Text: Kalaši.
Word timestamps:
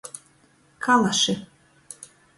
Kalaši. 0.83 1.33